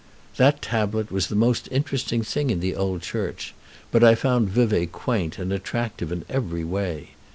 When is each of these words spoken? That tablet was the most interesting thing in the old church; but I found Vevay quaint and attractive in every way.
That 0.37 0.63
tablet 0.63 1.11
was 1.11 1.27
the 1.27 1.35
most 1.35 1.67
interesting 1.71 2.23
thing 2.23 2.49
in 2.49 2.59
the 2.59 2.75
old 2.75 3.03
church; 3.03 3.53
but 3.91 4.03
I 4.03 4.15
found 4.15 4.49
Vevay 4.49 4.87
quaint 4.87 5.37
and 5.37 5.53
attractive 5.53 6.11
in 6.11 6.25
every 6.27 6.63
way. 6.63 7.11